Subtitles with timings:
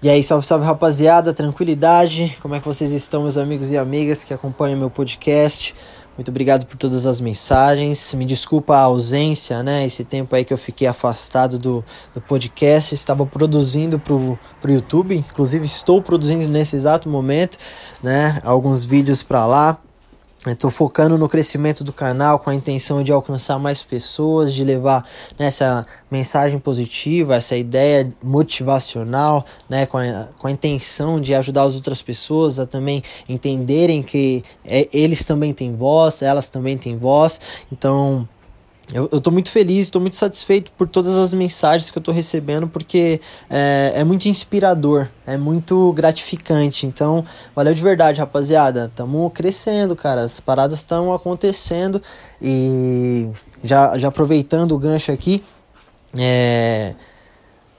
[0.00, 2.38] E aí, salve, salve rapaziada, tranquilidade.
[2.40, 5.74] Como é que vocês estão, meus amigos e amigas que acompanham meu podcast?
[6.16, 8.14] Muito obrigado por todas as mensagens.
[8.14, 9.84] Me desculpa a ausência, né?
[9.84, 11.84] Esse tempo aí que eu fiquei afastado do,
[12.14, 12.94] do podcast.
[12.94, 17.58] Estava produzindo pro, pro YouTube, inclusive estou produzindo nesse exato momento,
[18.00, 18.40] né?
[18.44, 19.78] Alguns vídeos para lá.
[20.46, 25.04] Estou focando no crescimento do canal com a intenção de alcançar mais pessoas, de levar
[25.36, 31.74] nessa mensagem positiva, essa ideia motivacional, né, com a, com a intenção de ajudar as
[31.74, 37.40] outras pessoas a também entenderem que é, eles também têm voz, elas também têm voz.
[37.72, 38.26] Então,
[38.92, 42.10] eu, eu tô muito feliz, estou muito satisfeito por todas as mensagens que eu tô
[42.10, 43.20] recebendo, porque
[43.50, 46.86] é, é muito inspirador, é muito gratificante.
[46.86, 47.24] Então,
[47.54, 48.90] valeu de verdade, rapaziada.
[48.94, 50.22] Tamo crescendo, cara.
[50.22, 52.00] As paradas estão acontecendo
[52.40, 53.28] e
[53.62, 55.44] já, já aproveitando o gancho aqui,
[56.16, 56.94] é,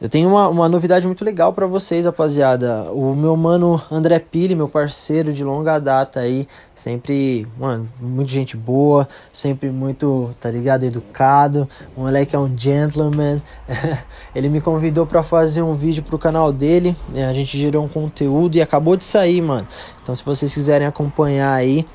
[0.02, 2.90] eu tenho uma, uma novidade muito legal para vocês, rapaziada.
[2.94, 8.56] O meu mano André Pili, meu parceiro de longa data aí, sempre, mano, muita gente
[8.56, 11.68] boa, sempre muito, tá ligado, educado.
[11.98, 13.42] O moleque é um gentleman.
[14.34, 16.96] Ele me convidou para fazer um vídeo pro canal dele.
[17.10, 17.26] Né?
[17.26, 19.68] A gente gerou um conteúdo e acabou de sair, mano.
[20.02, 21.86] Então, se vocês quiserem acompanhar aí,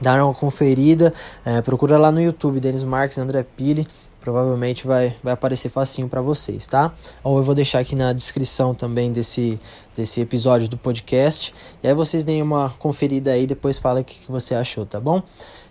[0.00, 1.12] dar uma conferida,
[1.44, 3.86] é, procura lá no YouTube, Denis Marques André Pili
[4.22, 6.92] provavelmente vai, vai aparecer facinho para vocês, tá?
[7.24, 9.58] Ou eu vou deixar aqui na descrição também desse,
[9.96, 11.52] desse episódio do podcast.
[11.82, 15.00] E aí vocês deem uma conferida aí, depois fala o que, que você achou, tá
[15.00, 15.22] bom?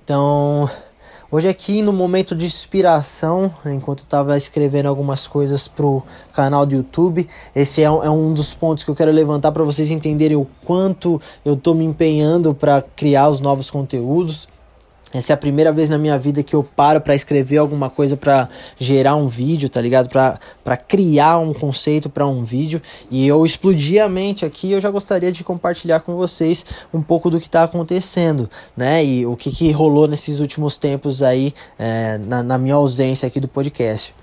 [0.04, 0.70] Então,
[1.32, 6.76] hoje aqui no momento de inspiração, enquanto eu tava escrevendo algumas coisas pro canal do
[6.76, 10.36] YouTube, esse é um, é um dos pontos que eu quero levantar para vocês entenderem
[10.36, 14.51] o quanto eu tô me empenhando para criar os novos conteúdos.
[15.14, 18.16] Essa é a primeira vez na minha vida que eu paro para escrever alguma coisa
[18.16, 18.48] para
[18.80, 20.10] gerar um vídeo, tá ligado?
[20.10, 22.82] Para criar um conceito para um vídeo.
[23.10, 24.72] E eu explodi a mente aqui.
[24.72, 29.04] Eu já gostaria de compartilhar com vocês um pouco do que está acontecendo, né?
[29.04, 33.40] E o que, que rolou nesses últimos tempos aí, é, na, na minha ausência aqui
[33.40, 34.14] do podcast.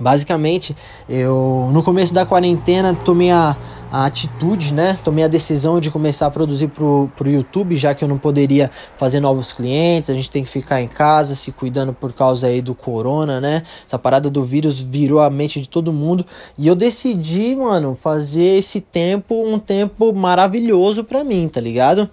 [0.00, 0.74] Basicamente,
[1.08, 3.56] eu no começo da quarentena tomei a,
[3.90, 4.98] a atitude, né?
[5.04, 8.70] Tomei a decisão de começar a produzir pro, pro YouTube, já que eu não poderia
[8.96, 12.62] fazer novos clientes, a gente tem que ficar em casa se cuidando por causa aí
[12.62, 13.64] do corona, né?
[13.86, 16.24] Essa parada do vírus virou a mente de todo mundo
[16.58, 22.08] e eu decidi, mano, fazer esse tempo um tempo maravilhoso para mim, tá ligado?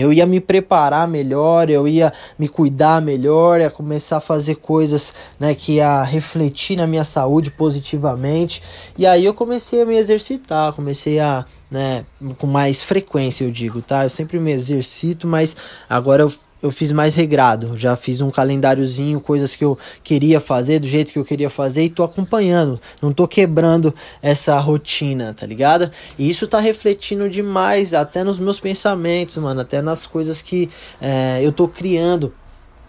[0.00, 5.12] Eu ia me preparar melhor, eu ia me cuidar melhor, ia começar a fazer coisas
[5.38, 8.62] né, que ia refletir na minha saúde positivamente.
[8.96, 12.04] E aí eu comecei a me exercitar, comecei a, né,
[12.38, 14.04] com mais frequência, eu digo, tá?
[14.04, 15.56] Eu sempre me exercito, mas
[15.88, 16.32] agora eu
[16.62, 21.12] eu fiz mais regrado, já fiz um calendáriozinho, coisas que eu queria fazer, do jeito
[21.12, 25.90] que eu queria fazer e tô acompanhando, não tô quebrando essa rotina, tá ligado?
[26.18, 30.68] E isso tá refletindo demais até nos meus pensamentos, mano, até nas coisas que
[31.00, 32.32] é, eu tô criando.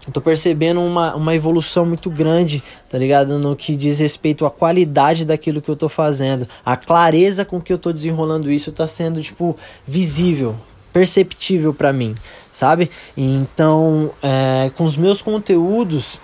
[0.06, 3.38] Eu tô percebendo uma, uma evolução muito grande, tá ligado?
[3.38, 6.48] No que diz respeito à qualidade daquilo que eu tô fazendo.
[6.64, 9.54] A clareza com que eu tô desenrolando isso tá sendo, tipo,
[9.86, 10.56] visível,
[10.90, 12.14] perceptível para mim,
[12.52, 12.90] sabe?
[13.16, 16.20] Então, é, com os meus conteúdos,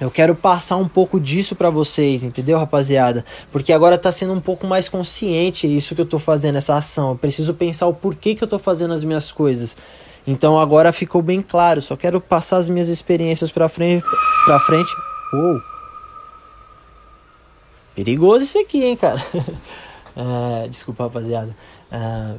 [0.00, 3.24] eu quero passar um pouco disso para vocês, entendeu, rapaziada?
[3.52, 7.10] Porque agora tá sendo um pouco mais consciente isso que eu tô fazendo, essa ação.
[7.10, 9.76] Eu preciso pensar o porquê que eu tô fazendo as minhas coisas.
[10.26, 14.04] Então agora ficou bem claro, só quero passar as minhas experiências para frente,
[14.44, 14.90] para frente.
[15.34, 15.60] Uou.
[17.94, 19.24] Perigoso isso aqui, hein, cara?
[20.64, 21.54] é, desculpa, rapaziada.
[21.90, 22.38] É,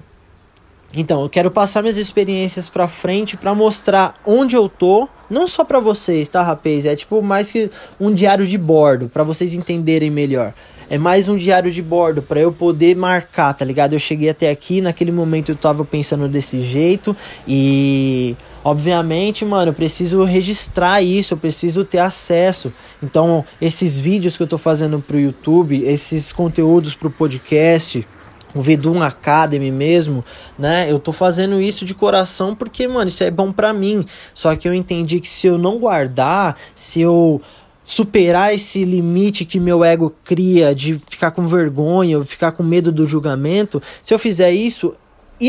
[0.95, 5.63] então, eu quero passar minhas experiências para frente para mostrar onde eu tô, não só
[5.63, 6.85] para vocês, tá, rapaz?
[6.85, 10.53] É tipo mais que um diário de bordo, para vocês entenderem melhor.
[10.89, 13.93] É mais um diário de bordo para eu poder marcar, tá ligado?
[13.93, 17.15] Eu cheguei até aqui, naquele momento eu tava pensando desse jeito
[17.47, 22.71] e obviamente, mano, eu preciso registrar isso, eu preciso ter acesso.
[23.01, 28.05] Então, esses vídeos que eu tô fazendo pro YouTube, esses conteúdos pro podcast,
[28.55, 30.23] o Vedum Academy mesmo,
[30.57, 30.91] né?
[30.91, 34.05] Eu tô fazendo isso de coração porque, mano, isso é bom para mim.
[34.33, 37.41] Só que eu entendi que se eu não guardar, se eu
[37.83, 43.05] superar esse limite que meu ego cria de ficar com vergonha, ficar com medo do
[43.05, 44.95] julgamento, se eu fizer isso,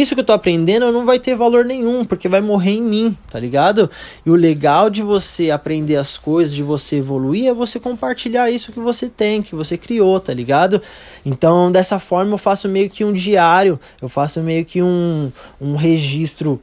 [0.00, 3.18] isso que eu tô aprendendo não vai ter valor nenhum, porque vai morrer em mim,
[3.30, 3.90] tá ligado?
[4.24, 8.72] E o legal de você aprender as coisas, de você evoluir, é você compartilhar isso
[8.72, 10.80] que você tem, que você criou, tá ligado?
[11.24, 15.30] Então, dessa forma, eu faço meio que um diário, eu faço meio que um,
[15.60, 16.60] um registro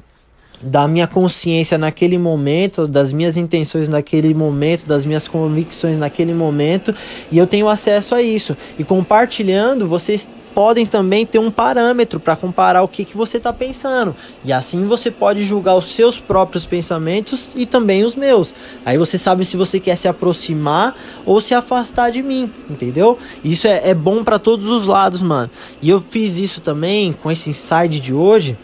[0.63, 6.93] da minha consciência naquele momento, das minhas intenções naquele momento, das minhas convicções naquele momento,
[7.31, 8.55] e eu tenho acesso a isso.
[8.77, 13.51] E compartilhando, vocês podem também ter um parâmetro para comparar o que, que você está
[13.51, 14.15] pensando.
[14.43, 18.53] E assim você pode julgar os seus próprios pensamentos e também os meus.
[18.85, 20.95] Aí você sabe se você quer se aproximar
[21.25, 23.17] ou se afastar de mim, entendeu?
[23.43, 25.49] Isso é, é bom para todos os lados, mano.
[25.81, 28.57] E eu fiz isso também com esse insight de hoje.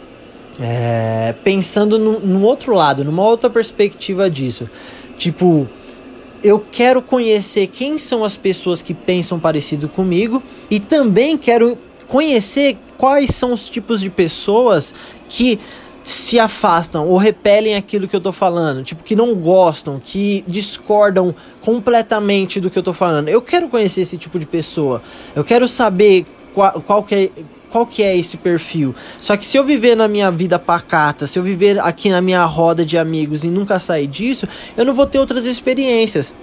[0.60, 4.68] É, pensando no, no outro lado, numa outra perspectiva disso.
[5.16, 5.68] Tipo,
[6.44, 12.78] eu quero conhecer quem são as pessoas que pensam parecido comigo e também quero conhecer
[12.98, 14.94] quais são os tipos de pessoas
[15.28, 15.60] que
[16.04, 21.36] se afastam ou repelem aquilo que eu tô falando, tipo que não gostam, que discordam
[21.60, 23.28] completamente do que eu tô falando.
[23.28, 25.01] Eu quero conhecer esse tipo de pessoa.
[25.36, 27.30] Eu quero saber qual, qual que é
[27.69, 28.96] qual que é esse perfil.
[29.18, 32.44] Só que se eu viver na minha vida pacata, se eu viver aqui na minha
[32.46, 36.34] roda de amigos e nunca sair disso, eu não vou ter outras experiências.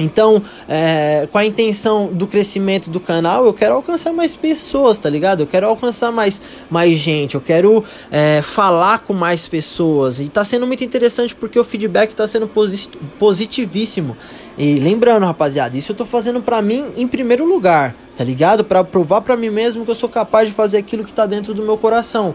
[0.00, 5.10] Então, é, com a intenção do crescimento do canal, eu quero alcançar mais pessoas, tá
[5.10, 5.40] ligado?
[5.40, 6.40] Eu quero alcançar mais,
[6.70, 10.18] mais gente, eu quero é, falar com mais pessoas.
[10.18, 12.50] E tá sendo muito interessante porque o feedback tá sendo
[13.18, 14.16] positivíssimo.
[14.56, 18.62] E lembrando, rapaziada, isso eu tô fazendo para mim em primeiro lugar, tá ligado?
[18.62, 21.54] Para provar para mim mesmo que eu sou capaz de fazer aquilo que tá dentro
[21.54, 22.34] do meu coração.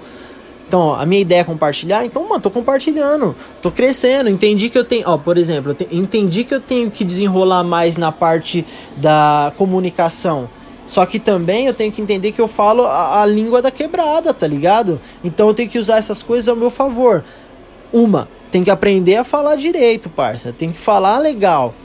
[0.67, 4.79] Então, ó, a minha ideia é compartilhar, então, mano, tô compartilhando, tô crescendo, entendi que
[4.79, 8.65] eu tenho, ó, por exemplo, te, entendi que eu tenho que desenrolar mais na parte
[8.97, 10.49] da comunicação.
[10.87, 14.33] Só que também eu tenho que entender que eu falo a, a língua da quebrada,
[14.33, 14.99] tá ligado?
[15.23, 17.23] Então eu tenho que usar essas coisas ao meu favor.
[17.93, 20.51] Uma, tem que aprender a falar direito, parça.
[20.51, 21.75] Tem que falar legal.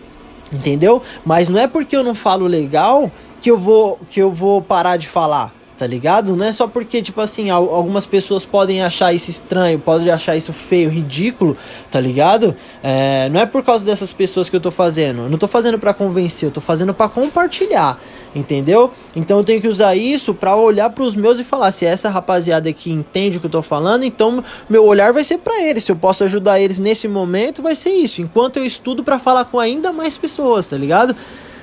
[0.50, 1.00] Entendeu?
[1.22, 4.96] Mas não é porque eu não falo legal que eu vou que eu vou parar
[4.96, 6.36] de falar tá ligado?
[6.36, 10.52] Não é só porque, tipo assim, algumas pessoas podem achar isso estranho, podem achar isso
[10.52, 11.56] feio, ridículo,
[11.90, 12.54] tá ligado?
[12.82, 15.22] É, não é por causa dessas pessoas que eu tô fazendo.
[15.22, 17.98] Eu não tô fazendo para convencer, eu tô fazendo para compartilhar,
[18.34, 18.90] entendeu?
[19.16, 22.10] Então eu tenho que usar isso para olhar para os meus e falar: se essa
[22.10, 25.84] rapaziada aqui entende o que eu tô falando, então meu olhar vai ser para eles.
[25.84, 28.20] Se eu posso ajudar eles nesse momento, vai ser isso.
[28.20, 31.16] Enquanto eu estudo para falar com ainda mais pessoas, tá ligado?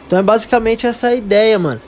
[0.08, 1.82] Então é basicamente essa a ideia, mano.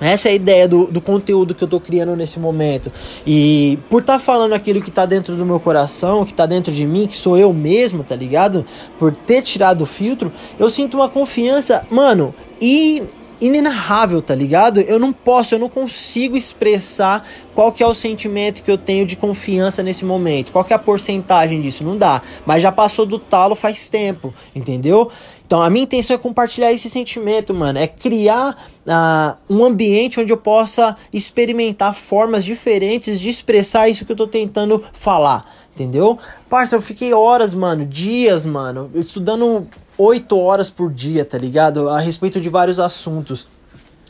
[0.00, 2.92] Essa é a ideia do, do conteúdo que eu tô criando nesse momento.
[3.26, 6.72] E por estar tá falando aquilo que tá dentro do meu coração, que tá dentro
[6.72, 8.64] de mim, que sou eu mesmo, tá ligado?
[8.98, 13.02] Por ter tirado o filtro, eu sinto uma confiança, mano, e
[13.40, 14.80] inenarrável, tá ligado?
[14.80, 19.06] Eu não posso, eu não consigo expressar qual que é o sentimento que eu tenho
[19.06, 20.52] de confiança nesse momento.
[20.52, 21.84] Qual que é a porcentagem disso?
[21.84, 22.22] Não dá.
[22.44, 25.10] Mas já passou do talo faz tempo, entendeu?
[25.46, 27.78] Então a minha intenção é compartilhar esse sentimento, mano.
[27.78, 34.10] É criar uh, um ambiente onde eu possa experimentar formas diferentes de expressar isso que
[34.10, 35.50] eu tô tentando falar.
[35.72, 36.18] Entendeu?
[36.48, 41.88] Parça, eu fiquei horas, mano, dias, mano, estudando 8 horas por dia, tá ligado?
[41.88, 43.46] A respeito de vários assuntos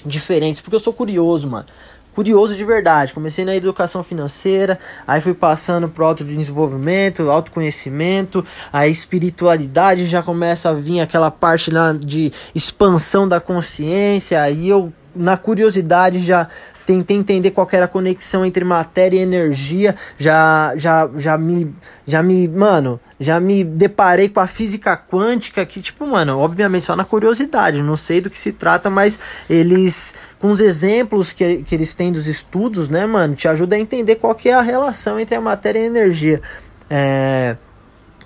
[0.05, 1.67] diferentes, porque eu sou curioso, mano.
[2.17, 3.13] Curioso de verdade.
[3.13, 8.43] Comecei na educação financeira, aí fui passando pro autodesenvolvimento, autoconhecimento,
[8.73, 14.91] a espiritualidade já começa a vir aquela parte lá de expansão da consciência, aí eu
[15.15, 16.49] na curiosidade já
[16.87, 21.75] tentei entender qual era a conexão entre matéria e energia, já já já me
[22.07, 26.95] já me, mano, já me deparei com a física quântica que tipo, mano, obviamente só
[26.95, 29.19] na curiosidade, não sei do que se trata, mas
[29.51, 33.79] eles com os exemplos que, que eles têm dos estudos, né, mano, te ajuda a
[33.79, 36.41] entender qual que é a relação entre a matéria e a energia.
[36.89, 37.57] É,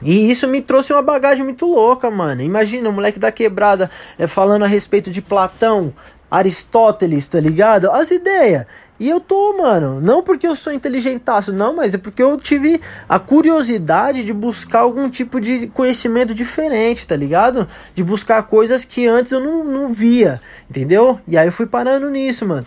[0.02, 2.40] e isso me trouxe uma bagagem muito louca, mano.
[2.40, 5.93] Imagina o moleque da quebrada é, falando a respeito de Platão,
[6.30, 7.90] Aristóteles, tá ligado?
[7.90, 8.66] As ideias.
[9.00, 12.78] E eu tô, mano, não porque eu sou inteligentaço, não, mas é porque eu tive
[13.08, 17.66] a curiosidade de buscar algum tipo de conhecimento diferente, tá ligado?
[17.94, 21.18] De buscar coisas que antes eu não, não via, entendeu?
[21.26, 22.66] E aí eu fui parando nisso, mano.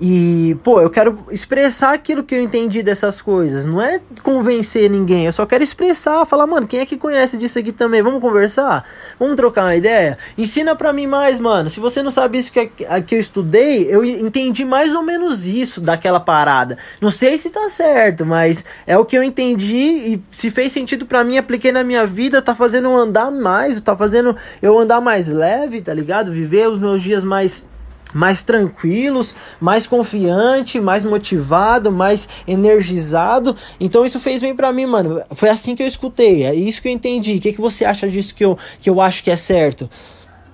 [0.00, 3.64] E, pô, eu quero expressar aquilo que eu entendi dessas coisas.
[3.64, 7.58] Não é convencer ninguém, eu só quero expressar, falar, mano, quem é que conhece disso
[7.58, 8.02] aqui também?
[8.02, 8.84] Vamos conversar?
[9.18, 10.18] Vamos trocar uma ideia?
[10.36, 11.70] Ensina pra mim mais, mano.
[11.70, 15.80] Se você não sabe isso que, que eu estudei, eu entendi mais ou menos isso
[15.80, 16.76] daquela parada.
[17.00, 21.06] Não sei se tá certo, mas é o que eu entendi e se fez sentido
[21.06, 25.00] para mim, apliquei na minha vida, tá fazendo eu andar mais, tá fazendo eu andar
[25.00, 26.32] mais leve, tá ligado?
[26.32, 27.68] Viver os meus dias mais
[28.12, 33.56] mais tranquilos, mais confiante, mais motivado, mais energizado.
[33.80, 35.22] Então isso fez bem para mim, mano.
[35.30, 37.36] Foi assim que eu escutei, é isso que eu entendi.
[37.36, 39.88] O que, que você acha disso que eu, que eu acho que é certo?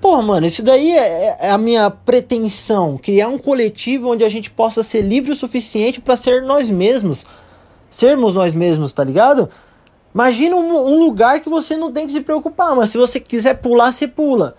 [0.00, 4.50] Pô, mano, isso daí é, é a minha pretensão, criar um coletivo onde a gente
[4.50, 7.26] possa ser livre o suficiente para ser nós mesmos.
[7.90, 9.50] Sermos nós mesmos, tá ligado?
[10.14, 13.54] Imagina um, um lugar que você não tem que se preocupar, mas se você quiser
[13.54, 14.57] pular, você pula.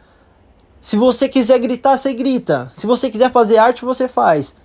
[0.81, 2.71] Se você quiser gritar, você grita.
[2.73, 4.55] Se você quiser fazer arte, você faz.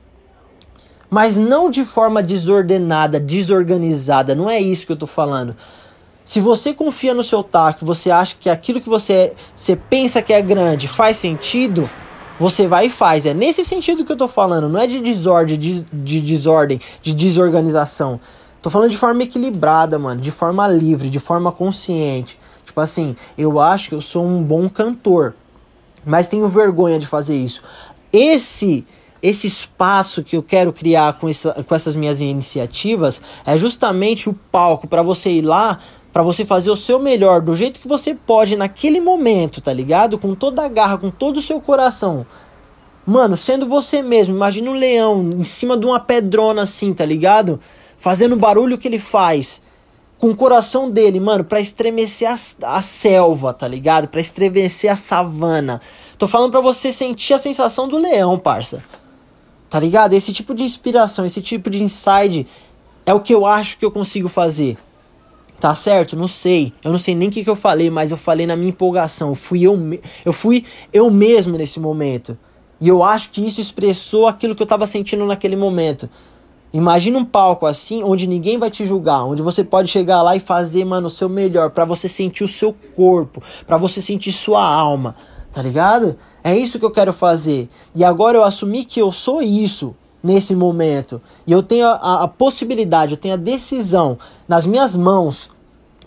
[1.11, 5.55] Mas não de forma desordenada, desorganizada, não é isso que eu tô falando.
[6.25, 10.33] Se você confia no seu taco, você acha que aquilo que você, você pensa que
[10.33, 11.89] é grande faz sentido,
[12.41, 13.27] você vai e faz.
[13.27, 17.15] É nesse sentido que eu tô falando, não é de desordem, de, de desordem, de
[17.15, 18.19] desorganização.
[18.61, 22.39] Tô falando de forma equilibrada, mano, de forma livre, de forma consciente.
[22.65, 25.35] Tipo assim, eu acho que eu sou um bom cantor,
[26.07, 27.63] mas tenho vergonha de fazer isso.
[28.13, 28.87] Esse
[29.23, 34.35] esse espaço que eu quero criar com, essa, com essas minhas iniciativas é justamente o
[34.35, 35.81] palco para você ir lá,
[36.13, 40.19] para você fazer o seu melhor, do jeito que você pode naquele momento, tá ligado?
[40.19, 42.25] Com toda a garra, com todo o seu coração.
[43.07, 47.59] Mano, sendo você mesmo, imagina um leão em cima de uma pedrona assim, tá ligado?
[47.97, 49.63] Fazendo o barulho que ele faz
[50.19, 52.39] com o coração dele, mano, para estremecer a,
[52.77, 54.09] a, selva, tá ligado?
[54.09, 55.81] Para estremecer a savana.
[56.19, 58.83] Tô falando para você sentir a sensação do leão, parça.
[59.69, 60.15] Tá ligado?
[60.15, 62.47] Esse tipo de inspiração, esse tipo de insight
[63.05, 64.79] é o que eu acho que eu consigo fazer.
[65.61, 66.17] Tá certo?
[66.17, 66.73] Não sei.
[66.83, 69.35] Eu não sei nem o que, que eu falei, mas eu falei na minha empolgação.
[69.35, 69.79] Fui eu,
[70.25, 72.39] eu fui eu mesmo nesse momento.
[72.81, 76.09] E eu acho que isso expressou aquilo que eu tava sentindo naquele momento.
[76.77, 80.41] Imagina um palco assim, onde ninguém vai te julgar, onde você pode chegar lá e
[80.41, 84.63] fazer, mano, o seu melhor, para você sentir o seu corpo, para você sentir sua
[84.63, 85.17] alma,
[85.51, 86.17] tá ligado?
[86.45, 87.71] É isso que eu quero fazer.
[87.95, 91.19] E agora eu assumi que eu sou isso nesse momento.
[91.47, 95.49] E eu tenho a, a possibilidade, eu tenho a decisão nas minhas mãos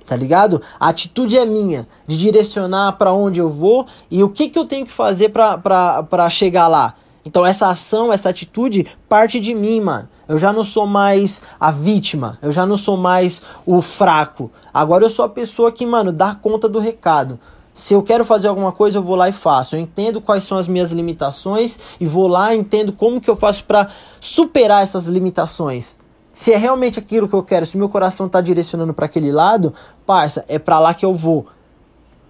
[0.06, 0.60] tá ligado?
[0.80, 4.66] A atitude é minha de direcionar para onde eu vou e o que, que eu
[4.66, 6.96] tenho que fazer para chegar lá.
[7.30, 10.10] Então essa ação, essa atitude parte de mim, mano.
[10.28, 14.50] Eu já não sou mais a vítima, eu já não sou mais o fraco.
[14.74, 17.40] Agora eu sou a pessoa que, mano, dá conta do recado.
[17.72, 19.76] Se eu quero fazer alguma coisa, eu vou lá e faço.
[19.76, 23.64] Eu entendo quais são as minhas limitações e vou lá entendo como que eu faço
[23.64, 25.96] para superar essas limitações.
[26.34, 29.72] Se é realmente aquilo que eu quero, se meu coração está direcionando para aquele lado,
[30.04, 31.46] parça, é para lá que eu vou.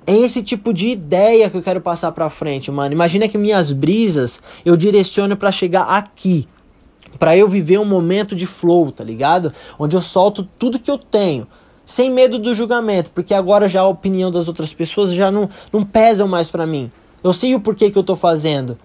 [0.07, 2.93] É esse tipo de ideia que eu quero passar para frente, mano.
[2.93, 6.47] Imagina que minhas brisas eu direciono para chegar aqui,
[7.19, 9.53] para eu viver um momento de flow, tá ligado?
[9.77, 11.47] Onde eu solto tudo que eu tenho
[11.89, 15.83] sem medo do julgamento, porque agora já a opinião das outras pessoas já não, não
[15.83, 16.91] pesam mais para mim.
[17.23, 18.77] Eu sei o porquê que eu tô fazendo.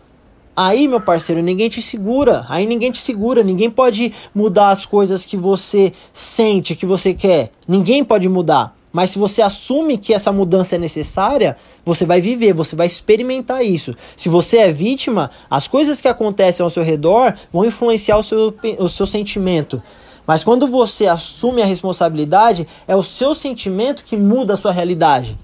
[0.56, 2.46] Aí, meu parceiro, ninguém te segura.
[2.48, 3.42] Aí ninguém te segura.
[3.42, 7.50] Ninguém pode mudar as coisas que você sente, que você quer.
[7.68, 8.73] Ninguém pode mudar.
[8.94, 13.64] Mas se você assume que essa mudança é necessária, você vai viver, você vai experimentar
[13.64, 13.92] isso.
[14.16, 18.54] Se você é vítima, as coisas que acontecem ao seu redor vão influenciar o seu,
[18.78, 19.82] o seu sentimento.
[20.24, 25.36] Mas quando você assume a responsabilidade, é o seu sentimento que muda a sua realidade.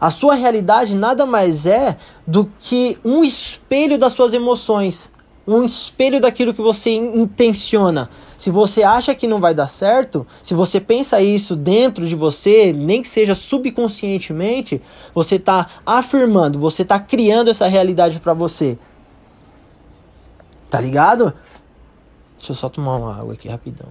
[0.00, 5.12] A sua realidade nada mais é do que um espelho das suas emoções,
[5.46, 8.10] um espelho daquilo que você intenciona.
[8.36, 12.72] Se você acha que não vai dar certo, se você pensa isso dentro de você,
[12.72, 14.82] nem que seja subconscientemente,
[15.14, 18.78] você está afirmando, você está criando essa realidade para você.
[20.70, 21.32] Tá ligado?
[22.36, 23.88] Deixa eu só tomar uma água aqui rapidão.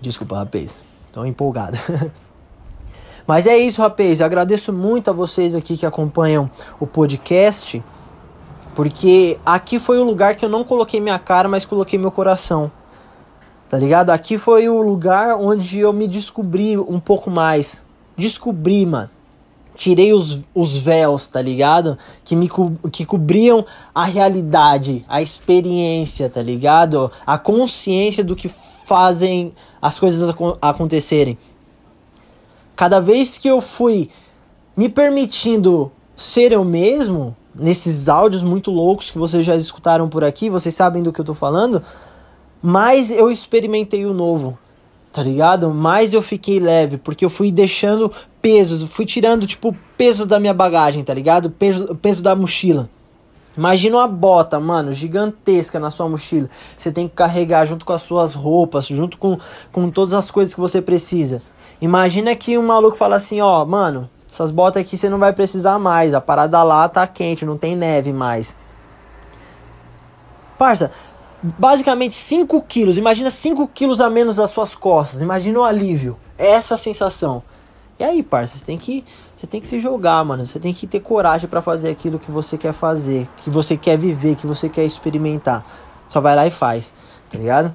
[0.00, 0.82] Desculpa, rapaz.
[1.12, 1.78] Tô empolgado.
[3.26, 4.20] Mas é isso, rapaz.
[4.20, 7.82] Eu agradeço muito a vocês aqui que acompanham o podcast.
[8.74, 12.70] Porque aqui foi o lugar que eu não coloquei minha cara, mas coloquei meu coração.
[13.68, 14.10] Tá ligado?
[14.10, 17.82] Aqui foi o lugar onde eu me descobri um pouco mais.
[18.16, 19.10] Descobri, mano
[19.74, 21.98] tirei os, os véus, tá ligado?
[22.24, 22.48] Que me
[22.90, 23.64] que cobriam
[23.94, 27.10] a realidade, a experiência, tá ligado?
[27.26, 31.38] A consciência do que fazem as coisas ac acontecerem.
[32.76, 34.10] Cada vez que eu fui
[34.76, 40.48] me permitindo ser eu mesmo, nesses áudios muito loucos que vocês já escutaram por aqui,
[40.50, 41.82] vocês sabem do que eu tô falando,
[42.62, 44.58] mais eu experimentei o novo
[45.12, 45.70] tá ligado?
[45.70, 50.54] Mais eu fiquei leve, porque eu fui deixando pesos, fui tirando, tipo, pesos da minha
[50.54, 51.50] bagagem, tá ligado?
[51.50, 52.88] Peso, peso da mochila.
[53.54, 56.48] Imagina uma bota, mano, gigantesca na sua mochila.
[56.78, 59.38] Você tem que carregar junto com as suas roupas, junto com,
[59.70, 61.42] com todas as coisas que você precisa.
[61.78, 65.78] Imagina que um maluco fala assim, ó, mano, essas botas aqui você não vai precisar
[65.78, 66.14] mais.
[66.14, 68.56] A parada lá tá quente, não tem neve mais.
[70.56, 70.90] Parça,
[71.42, 72.96] basicamente 5 quilos.
[72.96, 75.20] Imagina 5 quilos a menos das suas costas.
[75.20, 76.16] Imagina o alívio.
[76.38, 77.42] Essa sensação.
[78.00, 79.04] E aí, parça, você tem que
[79.36, 80.46] você tem que se jogar, mano.
[80.46, 83.98] Você tem que ter coragem para fazer aquilo que você quer fazer, que você quer
[83.98, 85.62] viver, que você quer experimentar.
[86.06, 86.94] Só vai lá e faz,
[87.28, 87.74] tá ligado?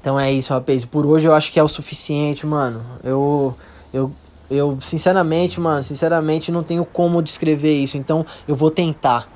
[0.00, 0.84] Então é isso, rapaz.
[0.84, 2.80] Por hoje eu acho que é o suficiente, mano.
[3.02, 3.56] Eu
[3.92, 4.12] eu
[4.50, 7.96] eu sinceramente, mano, sinceramente não tenho como descrever isso.
[7.96, 9.28] Então eu vou tentar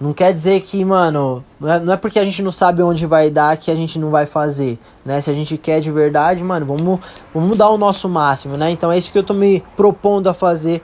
[0.00, 3.30] Não quer dizer que, mano, não é, é porque a gente não sabe onde vai
[3.30, 5.20] dar que a gente não vai fazer, né?
[5.20, 7.00] Se a gente quer de verdade, mano, vamos,
[7.32, 8.70] vamos dar o nosso máximo, né?
[8.70, 10.82] Então é isso que eu tô me propondo a fazer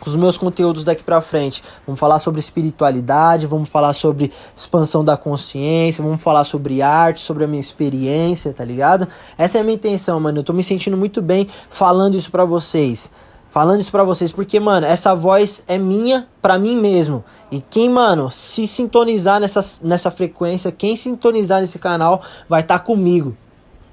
[0.00, 1.62] com os meus conteúdos daqui para frente.
[1.86, 7.44] Vamos falar sobre espiritualidade, vamos falar sobre expansão da consciência, vamos falar sobre arte, sobre
[7.44, 9.06] a minha experiência, tá ligado?
[9.36, 10.38] Essa é a minha intenção, mano.
[10.38, 13.10] Eu tô me sentindo muito bem falando isso para vocês
[13.50, 17.22] falando isso pra vocês, porque, mano, essa voz é minha pra mim mesmo.
[17.50, 22.84] E quem, mano, se sintonizar nessa, nessa frequência, quem sintonizar nesse canal, vai estar tá
[22.84, 23.36] comigo.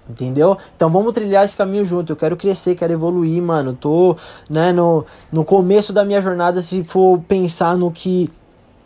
[0.09, 0.57] Entendeu?
[0.75, 2.11] Então vamos trilhar esse caminho junto.
[2.11, 3.73] Eu quero crescer, quero evoluir, mano.
[3.73, 4.15] Tô,
[4.49, 8.29] né, no, no começo da minha jornada, se for pensar no que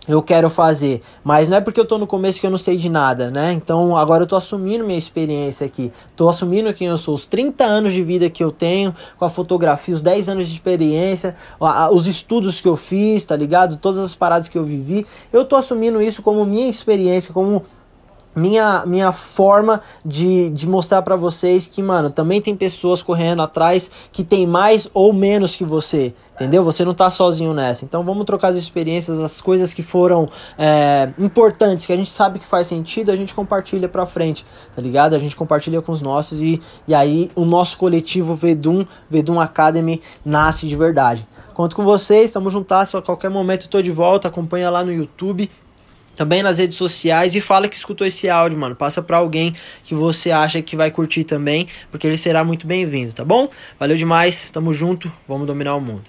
[0.07, 1.01] eu quero fazer.
[1.23, 3.53] Mas não é porque eu tô no começo que eu não sei de nada, né?
[3.53, 5.91] Então agora eu tô assumindo minha experiência aqui.
[6.15, 9.29] Tô assumindo quem eu sou, os 30 anos de vida que eu tenho com a
[9.29, 11.35] fotografia, os 10 anos de experiência,
[11.91, 13.77] os estudos que eu fiz, tá ligado?
[13.77, 15.05] Todas as paradas que eu vivi.
[15.31, 17.63] Eu tô assumindo isso como minha experiência, como
[18.35, 23.91] minha, minha forma de, de mostrar para vocês que, mano, também tem pessoas correndo atrás
[24.11, 26.63] que tem mais ou menos que você, entendeu?
[26.63, 27.83] Você não tá sozinho nessa.
[27.83, 32.39] Então vamos trocar as experiências, as coisas que foram é, importantes, que a gente sabe
[32.39, 34.45] que faz sentido, a gente compartilha pra frente,
[34.75, 35.15] tá ligado?
[35.15, 40.01] A gente compartilha com os nossos e, e aí o nosso coletivo Vedum, Vedum Academy
[40.23, 41.27] nasce de verdade.
[41.53, 44.91] Conto com vocês, estamos juntas, a qualquer momento eu tô de volta, acompanha lá no
[44.91, 45.50] YouTube
[46.21, 48.75] também nas redes sociais e fala que escutou esse áudio, mano.
[48.75, 53.11] Passa para alguém que você acha que vai curtir também, porque ele será muito bem-vindo,
[53.11, 53.49] tá bom?
[53.79, 56.03] Valeu demais, tamo junto, vamos dominar o mundo.